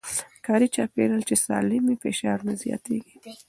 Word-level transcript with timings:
کاري 0.45 0.67
چاپېريال 0.75 1.21
چې 1.29 1.35
سالم 1.45 1.83
وي، 1.87 1.95
فشار 2.03 2.39
نه 2.47 2.53
زياتېږي. 2.61 3.15